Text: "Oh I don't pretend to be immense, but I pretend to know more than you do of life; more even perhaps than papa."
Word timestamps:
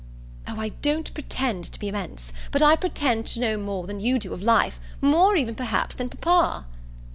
"Oh 0.47 0.59
I 0.59 0.69
don't 0.69 1.13
pretend 1.13 1.65
to 1.65 1.79
be 1.79 1.87
immense, 1.87 2.33
but 2.51 2.63
I 2.63 2.75
pretend 2.75 3.27
to 3.27 3.39
know 3.39 3.55
more 3.55 3.85
than 3.85 3.99
you 3.99 4.17
do 4.17 4.33
of 4.33 4.41
life; 4.41 4.79
more 4.99 5.35
even 5.35 5.53
perhaps 5.53 5.93
than 5.93 6.09
papa." 6.09 6.65